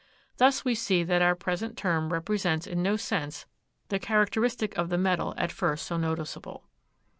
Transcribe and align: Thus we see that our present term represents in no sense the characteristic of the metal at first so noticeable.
Thus 0.37 0.65
we 0.65 0.73
see 0.73 1.03
that 1.03 1.21
our 1.21 1.35
present 1.35 1.77
term 1.77 2.11
represents 2.11 2.65
in 2.65 2.81
no 2.81 2.95
sense 2.97 3.45
the 3.89 3.99
characteristic 3.99 4.75
of 4.75 4.89
the 4.89 4.97
metal 4.97 5.35
at 5.37 5.51
first 5.51 5.85
so 5.85 5.95
noticeable. 5.95 6.63